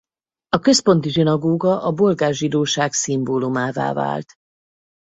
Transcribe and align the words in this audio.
A 0.49 0.59
központi 0.59 1.09
zsinagóga 1.09 1.81
a 1.83 1.91
bolgár 1.91 2.33
zsidóság 2.33 2.93
szimbólumává 2.93 3.93
vált. 3.93 4.33